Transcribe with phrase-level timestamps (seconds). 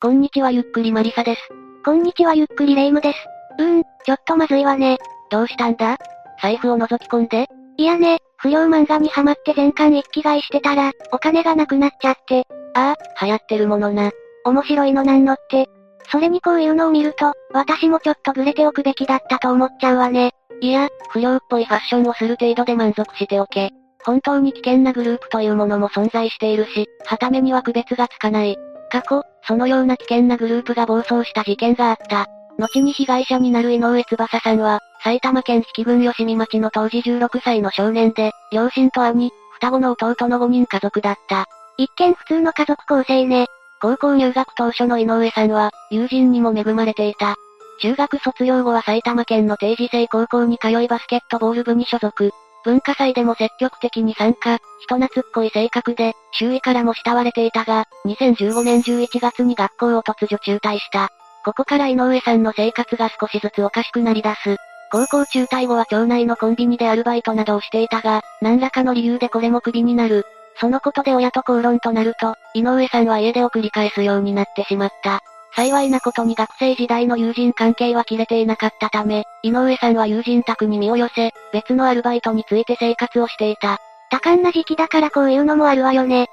[0.00, 1.40] こんにちはゆっくりマリサです。
[1.84, 3.18] こんにちはゆっくりレイムです。
[3.58, 4.96] うーん、ちょっとまずいわね。
[5.28, 5.98] どうしたんだ？
[6.40, 12.46] 財布を覗き込んでいやね、不良漫画にハマって全巻一気買いしてたら、お金がなくなっちゃって。
[12.74, 14.12] ああ、流行ってるものな。
[14.44, 15.66] 面白いのなんのって。
[16.12, 20.30] それにこういうのを見ると、私もちょっとブレておくべきだったと思っちゃうわね。
[20.60, 23.70] いや、不良っぽいファッションをする程度で満足しておけ。
[24.04, 28.56] 本当に危険なグループというものも存在しているし、はためには区別がつかない。
[28.90, 32.26] 過去、そのような危険なグループが暴走した事件があった。
[32.58, 41.46] 後に被害者になる井上翼さんは、埼玉県比企郡吉見町の当時16歳の少年で、両親と兄、双子の弟の5人家族だった。
[41.76, 43.46] 一見普通の家族構成ね。
[43.80, 47.36] 高校入学当初の井上さんは、友人にも恵まれていた。
[47.80, 52.32] 中学卒業後は埼玉県の定時制高校に通いバスケットボール部に所属。
[52.64, 61.10] 文化祭でも積極的に参加、人懐っこい性格で、周囲からも慕われていたが、2015年11月に学校を突如中退した。
[61.44, 64.56] ここから井上さんの生活が少しずつおかしくなり出す。
[64.90, 70.24] 高校中退後は町内のコンビニでアルバイトなどをしていたが、何らかの理由でこれもクビになる。
[70.60, 75.20] そのことで親と口論となると、井上さんは家出を繰り返すようになってしまった。
[75.58, 83.78] 幸いなことに学生時代の友人関係は切れていなかったため、井上さんは友人宅に身を寄せ、別のアルバイトについて生活をしていた。
[84.08, 86.28] 多感な時期だからこういうのもあるわよね。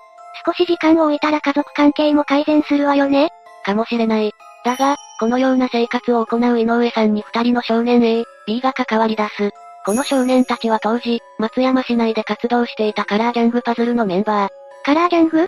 [0.45, 3.31] 少し時間を置いたら家族関係も改善するわよね。
[3.65, 4.31] かもしれない。
[4.63, 9.49] だが、このような生活を行う井上さんに二人の少年 A、B が関わり出す。
[9.87, 14.51] この少年たちは当時、松山市内で活動していたカラーギャングパズルのメンバー。
[14.83, 15.47] カラーギャング？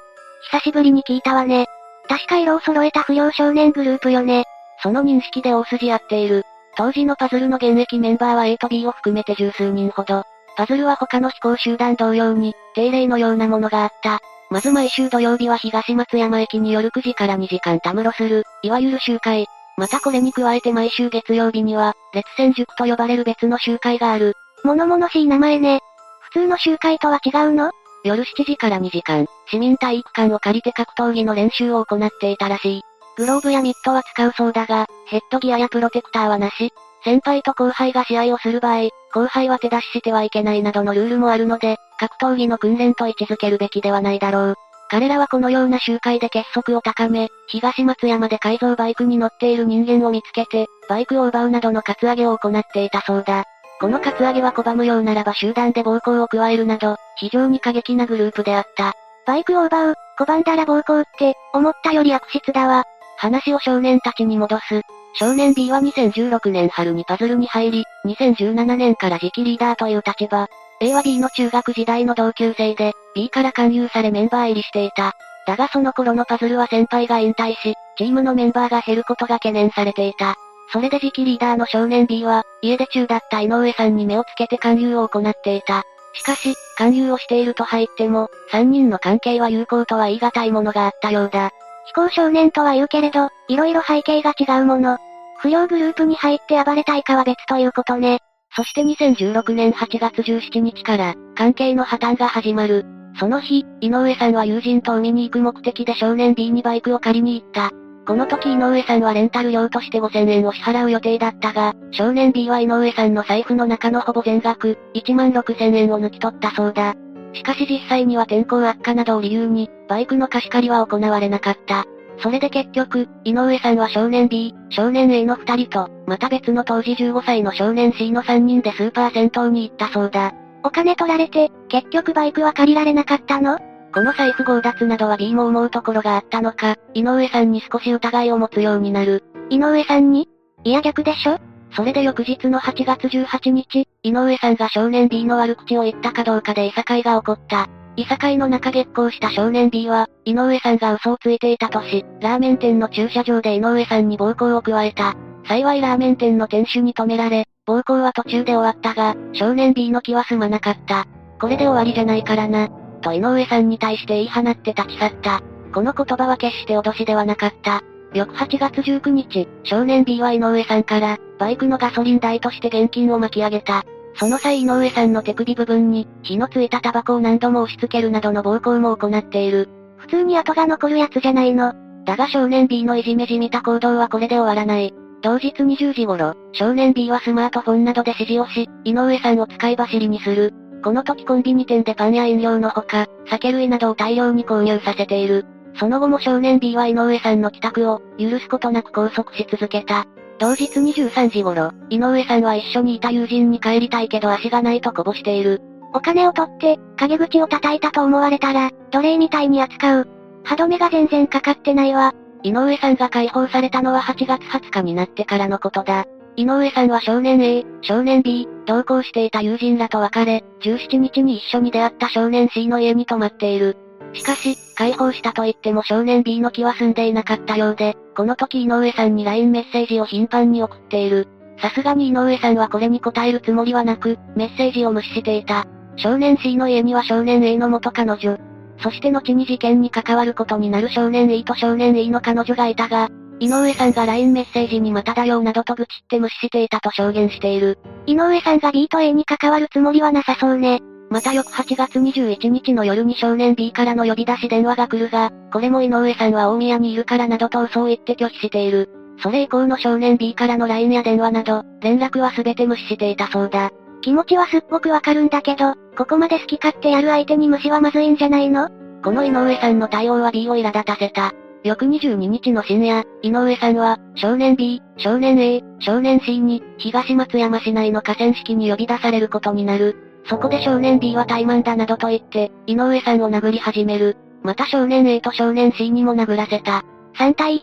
[0.50, 1.68] 久しぶりに聞いたわね。
[2.08, 4.46] 確か色を揃えた不良少年グループよね。
[4.82, 6.44] その認識で大筋合っている。
[6.76, 10.24] 当時のパズルの現役メンバーは A と B を含めて十数人ほど。
[10.56, 14.20] パズルは他の非行集団同様に、定例のようなものがあった。
[14.50, 19.48] まず毎週土曜日は東松山駅に夜9時から2時間たむろする、いわゆる集会。
[19.76, 24.34] またこれに加えて毎週月曜日には、列戦塾と呼ばれる別の集会がある。
[24.64, 25.82] 物々しい名前ね。
[26.22, 27.72] 普通の集会とは違うの？
[28.08, 32.82] 夜7時から2時間、市民体育館を借りて格闘技の練習を行っていたらしい。
[33.18, 36.72] グローブやミットは使うそうだが、ヘッドギアやプロテクターはなし。
[37.04, 44.56] 先輩と後輩が試合をする場合、後輩は手出ししてはいけないなどのルールもあるので、格闘技の訓練と位置づけるべきではないだろう。
[44.90, 53.44] 彼らはこのような集会で結束を高め、東松山で改造バイクに乗っている人間を見つけて、バイクを奪うなどのカツアゲを行っていたそうだ。
[53.80, 58.94] このカツアゲは拒むようならば集団で暴行を加えるなど、非常に過激なグループであった。
[59.26, 62.86] バイクを奪う、拒んだら暴行って、思ったより悪質だわ。
[63.18, 64.82] 話を少年たちに戻す。
[65.20, 70.48] 少年 B は2016年春にパズルに入り、2017年から次期リーダーという立場。
[70.80, 75.14] A は B の中学時代の同級生で、B から勧誘されメンバー入りしていた。
[75.48, 80.36] だがその頃のパズルは先輩が引退し、チームのメンバーが減ることが懸念されていた。
[80.72, 85.84] それで次期リーダーの少年 B は、家出中だった井上さんに目をつけて勧誘を行っていた。
[86.14, 91.52] しかし、勧誘をしていると入っても、三人の関係は有効とは言い難いものがあったようだ。
[91.86, 94.98] 非行少年とは言うけれど、色々背景が違うもの。
[95.40, 98.20] 不良グループに入って暴れたいかは別ということね。
[98.56, 102.86] そして2016年8月17日から、関係の破綻が始まる。
[103.20, 107.72] その日、井上さんは友人と海に行く目的で少年 B にバイクを借りに行った。
[108.08, 116.96] この時井上さんはレンタル料として5000円を支払う予定だったが、少年 B は井上さんの財布の中のほぼ全額、1万6000円を抜き取ったそうだ。
[117.34, 121.84] しかし実際には天候悪化などを理由に、バイクの貸し借りは行われなかった。
[122.20, 130.32] それで結局、井上さんは少年 B、少年 A の二人と、また別の当時15歳の少年 C の3人でスーパー銭湯に行ったそうだ。
[130.64, 133.60] お金取られて、結局バイクは借りられなかったの？
[133.94, 139.24] この財布強奪などは B も思うところがあったのか、井上さんに少し疑いを持つようになる。
[139.50, 140.28] 井上さんに？
[140.64, 141.40] いや逆でしょ？
[141.76, 147.68] それで翌日の8月18日、井上さんが少年 B の悪口を言ったかどうかでいさかいが起こった。
[147.96, 155.16] いさかいの中月光した少年 B は、井上さんが嘘をついていたとし、ラーメン店の駐車場で井上さんに暴行を加えた。
[155.48, 161.06] 幸いラーメン店の店主に止められ、暴行は途中で終わったが、少年 B の気は済まなかった。
[161.40, 162.70] これで終わりじゃないからな。
[162.98, 165.42] と井上さんに対して言い放って立ち去った。
[165.74, 167.82] この言葉は決して脅しではなかった。
[168.14, 173.84] 翌8月19日、少年 B は井上さんから、バイクのガソリン代として現金を巻き上げた。
[174.16, 179.70] その際井上さんの手首部分に、火のついたタバコを何度も押し付けるなどの暴行も行っている。
[179.98, 181.74] 普通に跡が残るやつじゃないの。
[182.06, 184.94] だが少年 B のいじめじみた行動はこれで終わらない。
[185.22, 190.54] 同日20時頃、少年 B はスマートフォンなどで指示をし、井上さんを使い走りにする。
[190.84, 195.46] この時コンビニ店でパンや飲料のほか、酒類などを大量に購入させている。
[195.80, 200.06] その後も少年 B は井上さんの帰宅を、許すことなく拘束し続けた。
[200.40, 205.62] 同日23時頃、井上さんは一緒にいた友人に帰りたいけど足がないとこぼしている。
[205.94, 210.08] お金を取って、陰口を叩いたと思われたら、奴隷みたいに扱う。
[210.44, 212.14] 歯止めが全然かかってないわ。
[212.44, 216.06] 井上さんが解放されたのは8月20日になってからのことだ。
[216.38, 223.76] 井上さんは少年 A、少年 B、同行していた友人らと別れ、17日に一緒に出会った少年 C の家に泊まっている。
[224.14, 231.28] しかし、解放したと言っても少年 B の気は済んでいなかったようで、この時井上さんに LINE メッセージを頻繁に送っている。
[231.60, 235.66] さすがに井上さんはこれに答えるつもりはなく、メッセージを無視していた。
[235.96, 238.38] 少年 C の家には少年 A の元彼女。
[238.84, 247.78] そして後に事件に関わることになる少年 E と少年 E の彼女がいたが、井上さんが LINE メッセージにまただよなどと愚痴って無視していたと証言している。
[248.06, 250.82] 井上さんが B と A に関わるつもりはなさそうね。
[251.10, 258.90] また翌8月21日の夜に少年 B からの呼び出し電話が来るが、これも井上さんは大宮にいるからなどと嘘を言って拒否している。
[259.22, 263.72] それ以降の少年 B からの LINE や電話など、連絡は全て無視していたそうだ。
[264.02, 268.70] 気持ちはすっごくわかるんだけど、ここまで好き勝手やる相手に無視はまずいんじゃないの？
[269.04, 271.34] この井上さんの対応は B を苛立たせた。
[271.64, 279.96] 翌22日の深夜、井上さんは、少年 B、少年 A、少年 C に、東松山市内の河川敷に呼び出されることになる。
[280.30, 284.18] そこで少年 B は怠慢だなどと言って、井上さんを殴り始める。
[284.44, 286.84] また少年 A と少年 C にも殴らせた。
[287.18, 287.62] 3対1。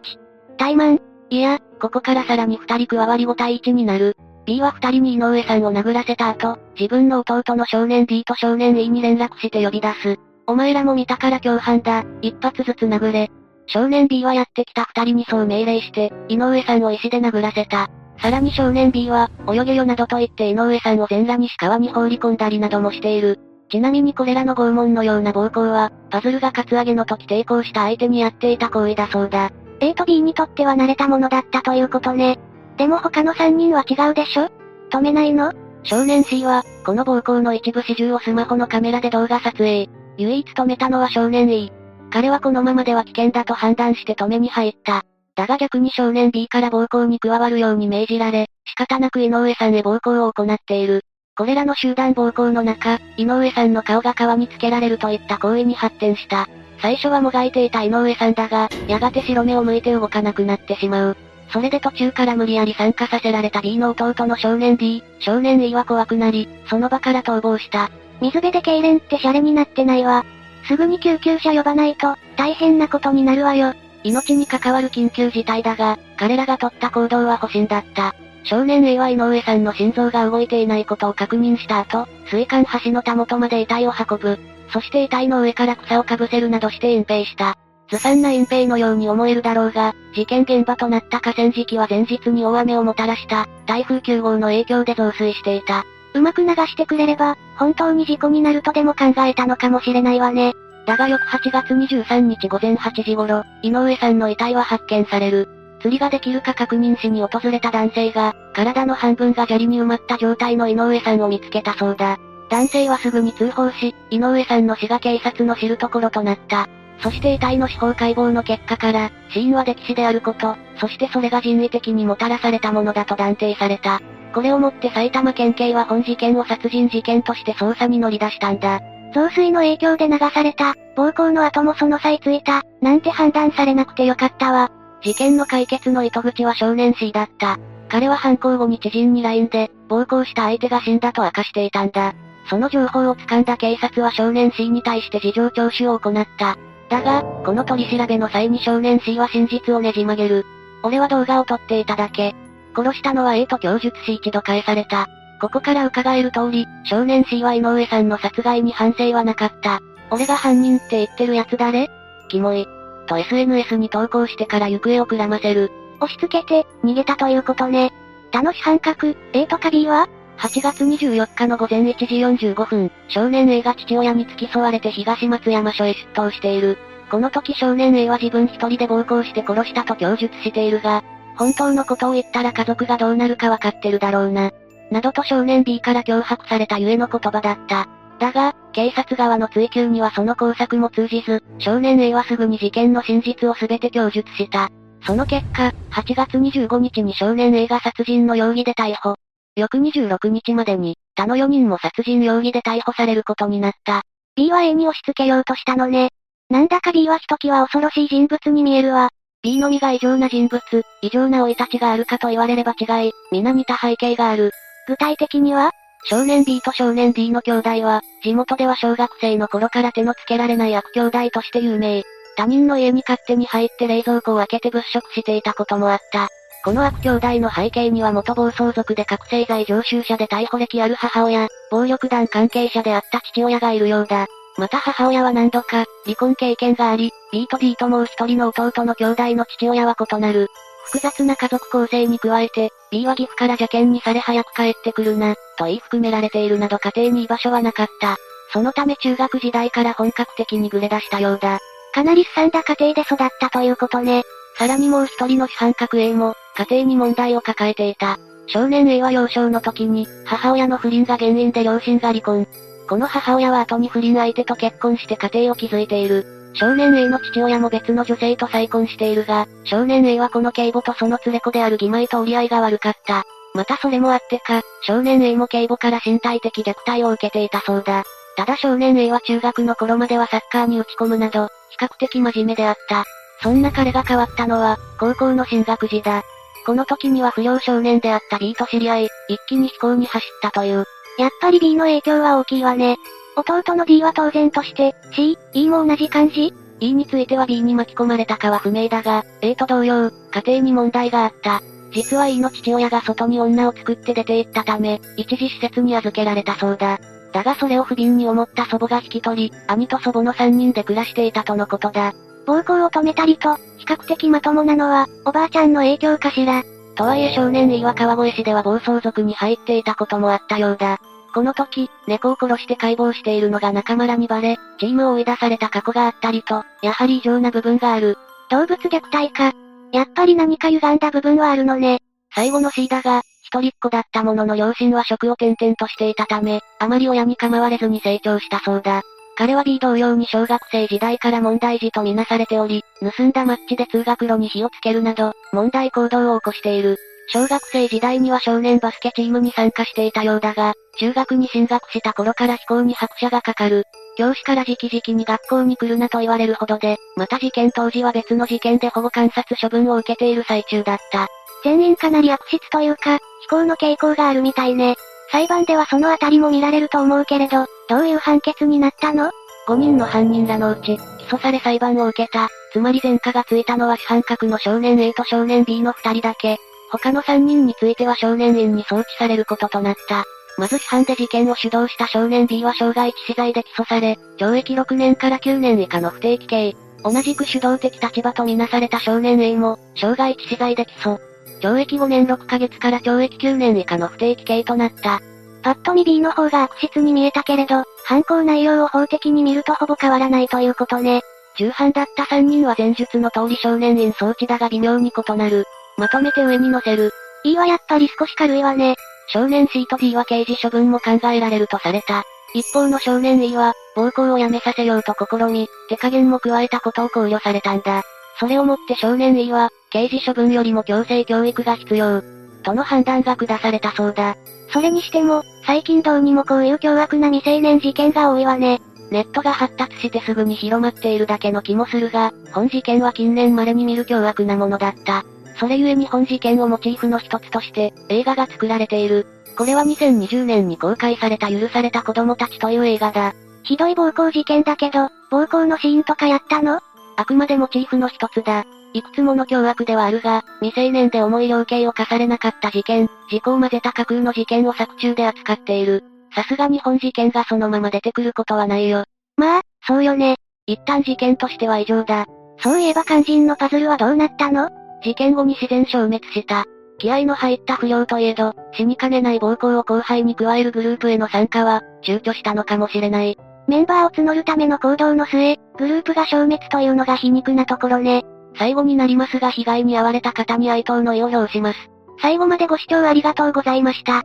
[0.59, 1.01] 怠慢？
[1.31, 4.17] いや、ここからさらに2人加わり5対1になる。
[4.47, 10.19] B は2人に井上さんを殴らせた後、自分の弟の少年 D と少年 E に連絡して呼び出す。
[10.47, 13.31] お前らも見たから共犯だ、一発ずつ殴れ。
[13.67, 17.91] 少年 B はやってきた二人にそう命令して、井上さんを石で殴らせた。
[18.19, 23.41] さらに少年 B は、泳げよなどと言って井上さんを全裸にし川に放り込んだりなどもしている。
[23.71, 29.51] ちなみにこれらの拷問のような暴行は、パズルがカツアゲの時抵抗した相手にやっていた行為だそうだ。
[29.81, 32.39] A と B にとっては慣れたものだったということね。
[32.77, 34.51] でも他の3人は違うでしょ？
[34.91, 35.53] 止めないの？
[35.83, 39.89] 少年 C は、この暴行の一部始終をスマホのカメラで動画撮影。
[40.19, 41.73] 唯一止めたのは少年 E。
[42.15, 45.05] 彼はこのままでは危険だと判断して止めに入った。
[45.35, 51.03] だが逆に少年 B から暴行に加わるように命じられ、仕方なく井上さんへ暴行を行っている。
[51.37, 56.49] これらの集団暴行の中、井上さんの顔が川につけられるといった行為に発展した。
[56.81, 61.17] 最初はもがいていた井上さんだが、やがて白目を向いて動かなくなってしまう。
[61.53, 67.91] それで途中から無理やり参加させられた B の弟の少年 D、少年 E は怖くなり、その場から逃亡した。
[68.21, 70.25] 水辺で痙攣ってシャレになってないわ。
[70.67, 73.75] すぐに救急車呼ばないと、大変なことになるわよ。
[74.03, 78.15] 命に関わる緊急事態だが、彼らが取った行動は保身だった。
[78.45, 84.39] 少年 A は井上さんの心臓が動いていないことを確認した後、水管橋のたもとまで遺体を運ぶ。
[84.71, 87.57] そして遺体の上から草をかぶせるなどして隠蔽した。
[87.91, 95.85] ずさんな隠蔽のように思えるだろうが、事件現場となった河川敷は前日に大雨をもたらした、台風9号の影響で増水していた。
[96.15, 100.55] うまく流してくれれば、本当に事故になるとでも考えたのかもしれないわね。
[100.87, 105.49] だが翌8月23日午前8時頃、井上さんの遺体は発見される。
[105.81, 112.19] 釣りができるか確認しに訪れた男性が、体の半分が砂利に埋まった状態の井上さんを見つけたそうだ。
[112.49, 116.69] 男性はすぐに通報し、井上さんの死が警察の知るところとなった。
[117.01, 124.01] そして遺体の司法解剖の結果から、死因は溺死であること、そしてそれが人為的にもたらされたものだと断定された。
[124.35, 128.81] これをもって埼玉県警は本事件を殺人事件として捜査に乗り出したんだ。
[129.15, 134.73] 増水の影響で流された、暴行の後もその際ついた、なんて判断されなくてよかったわ。
[135.03, 137.59] 事件の解決の糸口は少年 C だった。
[137.89, 142.15] 彼は犯行後に知人に LINE で、暴行した相手が死んだと明かしていたんだ。
[142.51, 146.57] その情報を掴んだ警察は少年 C に対して事情聴取を行った。
[146.91, 150.45] だが、この取り調べの際に少年 C は真実をねじ曲げる。
[150.83, 152.35] 俺は動画を撮っていただけ。
[152.75, 155.09] 殺したのは A と供述し一度返された。
[155.41, 159.81] ここから伺える通り、少年 C は井上さんの殺害に反省はなかった。
[160.11, 161.91] 俺が犯人って言ってる奴誰？
[162.29, 162.67] キモい。
[163.07, 165.71] と SNS に投稿してから行方をくらませる。
[166.01, 167.93] 押し付けて、逃げたということね。
[168.33, 172.07] 楽し半角、A とか B は ?8 月24日の午前1時
[172.51, 176.79] 45分、少年 A が父親に付き添われて東松山署へ出頭している。
[177.11, 181.05] この時少年 A は自分一人で暴行して殺したと供述しているが、
[181.37, 184.53] 本当のことを言ったら家族がどうなるかわかってるだろうな。
[184.91, 187.89] などと少年 B から脅迫されたゆえの言葉だった。
[188.19, 194.71] だが、警察側の追及にはその工作も通じず、少年 A はすぐに事件の真実を全て供述した。
[195.07, 199.17] その結果、8月25日に少年 A が殺人の容疑で逮捕。
[199.57, 204.03] 翌26日までに、他の4人も殺人容疑で逮捕されることになった。
[204.37, 206.11] B は A に押し付けようとしたのね。
[206.51, 209.11] なんだか B はひときわ恐ろしい人物に見えるわ。
[209.45, 210.63] B のみが異常な人物、
[211.03, 214.53] 異常な老い立ちがあるかと言われれば違い、皆似た背景がある。
[214.89, 215.71] 具体的には
[216.07, 222.05] 少年 B と少年 D の兄弟は、地元では小学生の頃から手のつけられない悪兄弟として有名。
[222.37, 226.29] 他人の家に勝手に入って冷蔵庫を開けて物色していたこともあった。
[226.65, 234.27] この悪兄弟の背景には元暴走族で覚醒剤常習者で逮捕歴ある母親、暴力団関係者であった父親がいるようだ。
[234.57, 240.49] また母親は何度か、離婚経験があり、B と D ともう一人の弟の兄弟の父親は異なる。
[240.87, 248.17] 複雑な家族構成に加えて、B は岐阜から邪険にされ早く帰ってくるな、と言い含められているなど家庭に居場所はなかった。
[248.53, 251.59] そのため中学時代から本格的にぐれ出したようだ。
[251.93, 254.23] かなりすんだ家庭で育ったということね。
[254.57, 258.19] さらにもう一人の主犯格 A も、家庭に問題を抱えていた。
[258.47, 262.47] 少年 A は幼少の時に、母親の不倫が原因で両親が離婚。
[262.89, 266.27] この母親は後に不倫相手と結婚して家庭を築いている。
[266.55, 273.25] 少年 A の父親も別の女性と再婚しているが、少年 A はこの警母とその連れ子である義妹と折り合いが悪かった。
[273.55, 278.05] またそれもあってか、少年 A も警母から身体的虐待を受けていたそうだ。
[278.37, 283.05] ただ少年 A は中学の頃まではサッカーに打ち込むなど、比較的真面目であった。
[283.43, 286.23] そんな彼が変わったのは、高校の進学時だ。
[286.67, 290.85] この時には不良少年であった B と知り合い、一気に飛行に走ったという。
[291.19, 292.97] やっぱり B の影響は大きいわね。
[293.37, 301.63] 弟の D は当然として、C、E も同じ感じ E については B に巻き込まれたかは不明だが、A と同様、家庭に問題があった。
[301.93, 306.99] 実は E の父親が外に女を作って出て行ったため、一時施設に預けられたそうだ。
[307.33, 312.13] だがそれを不憫に思った祖母が引き取り、兄と祖母の3人で暮らしていたとのことだ。
[312.47, 316.63] 暴行を止めたりと、比較的まともなのは、おばあちゃんの影響かしら。
[316.97, 321.01] とはいえ少年 E は川越市では暴走族に入っていたこともあったようだ。
[321.35, 328.17] この時、猫を殺して解剖しているのが仲間らにバレ、チームを追い出された過去があったりと、やはり異常な部分がある。
[328.51, 329.53] 動物虐待か。
[329.93, 331.99] やっぱり何か歪んだ部分はあるのね。
[332.33, 339.03] 最後の C だが、一人っ子だったものの両親は職を転々としていたため、あまり親に構われずに成長したそうだ。
[339.37, 346.97] 彼は B 同様に小学生時代から問題児とみなされており、盗んだマッチで通学路に火をつけるなど、問題行動を起こしている。
[347.29, 353.85] 小学生時代には少年バスケチームに参加していたようだが、中学に進学した頃から飛行に拍車がかかる。
[354.17, 361.29] 教師から直々に学校に来るなと言われるほどで、また事件当時は別の事件で保護観察処分を受けている最中だった。
[361.65, 364.97] 全員かなり悪質というか、非行の傾向があるみたいね。
[365.35, 369.33] 裁判ではそのあたりも見られると思うけれど、どういう判決になったの
[369.67, 376.59] ?5 人の犯人らのうち、起訴され裁判を受けた、つまり前科がついたのは主犯格の少年 A と少年 B の2人だけ。
[376.93, 380.23] 他の3人については少年院に送致されることとなった。
[380.57, 386.77] まず批判で事件を主導した少年 B は傷害致死罪で起訴され、懲役6年から9年以下の不定期刑。
[387.03, 391.34] 同じく主導的立場とみなされた少年 A も、傷害致死罪で起訴。
[391.61, 395.21] 懲役5年6ヶ月から懲役9年以下の不定期刑となった。
[395.63, 401.23] パッと見 B の方が悪質に見えたけれど、犯行内容を法的に見るとほぼ変わらないということね。
[401.57, 405.65] 重犯だった3人は前述の通り少年院送致だが微妙に異なる。
[405.97, 407.13] まとめて上に乗せる。
[407.45, 408.97] E はやっぱり少し軽いわね。
[409.29, 412.25] 少年 C と D は刑事処分も考えられるとされた。
[412.55, 418.03] 一方の少年 E は、暴行をやめさせようと試み、手加減も加えたことを考慮されたんだ。
[418.39, 422.21] それをもって少年 E は、刑事処分よりも強制教育が必要。
[422.65, 424.37] との判断が下されたそうだ。
[424.73, 428.81] それにしても、最近どうにもこういう凶悪な未成年事件が多いわね。
[429.13, 435.25] ネットが発達してすぐに広まっているだけの気もするが、本事件は近年稀に見る凶悪なものだった。
[435.61, 439.29] それゆえに本事件をモチーフの一つとして、映画が作られている。
[439.57, 443.33] これは2020年に公開された許された子供たちという映画だ。
[443.63, 446.81] ひどい暴行事件だけど、暴行のシーンとかやったの？
[447.15, 448.67] あくまでモチーフの一つだ。
[448.95, 456.05] いくつもの凶悪ではあるが、未成年で重い量刑を課されなかった事件、事故を混ぜた架空の事件を作中で扱っている。
[456.33, 459.05] さすがに本事件がそのまま出てくることはないよ。
[459.37, 460.37] まあ、そうよね。
[460.67, 462.27] 一旦事件としては異常だ。
[462.61, 464.71] そういえば肝心のパズルはどうなったの？
[465.03, 466.65] 事件後に自然消滅した。
[466.99, 473.37] 気合の入った不良といえど、死にかねない暴行を後輩に加えるグループへの参加は、躊躇したのかもしれない。
[473.67, 478.25] メンバーを募るための行動の末、グループが消滅というのが皮肉なところね。
[478.57, 481.79] 最後になりますが被害に遭われた方に哀悼の意を表します。
[482.21, 484.23] 最後までご視聴ありがとうございました。